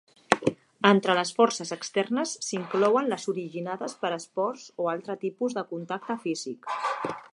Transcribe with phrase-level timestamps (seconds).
[0.91, 6.73] Entre les forces externes s'inclouen les originades per esports o altre tipus de contacte físic.